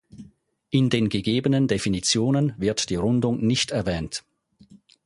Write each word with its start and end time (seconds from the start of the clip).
In 0.71 0.89
den 0.89 1.09
gegebenen 1.09 1.67
Definitionen 1.67 2.55
wird 2.57 2.89
die 2.89 2.95
Rundung 2.95 3.39
nicht 3.45 3.69
erwähnt. 3.69 4.23